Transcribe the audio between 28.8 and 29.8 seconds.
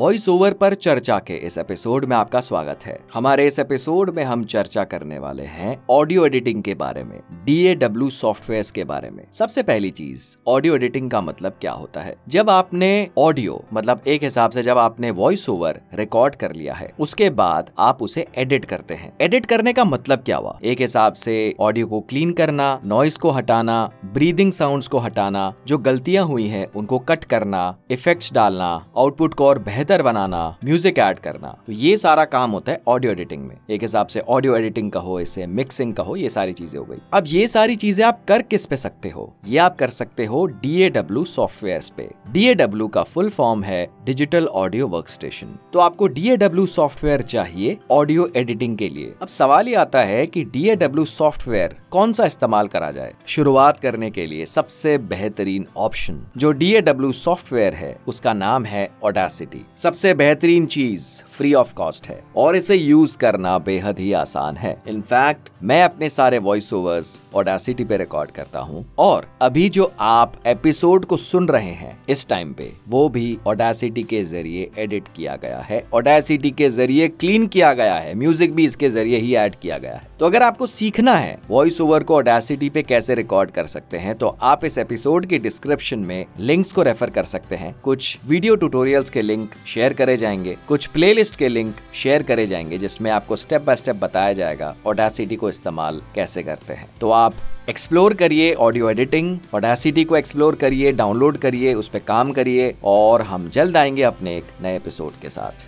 output को और